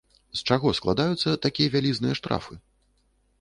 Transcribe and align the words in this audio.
З 0.37 0.53
чаго 0.53 0.71
складаюцца 0.79 1.33
такія 1.45 1.73
вялізныя 1.77 2.17
штрафы? 2.21 2.59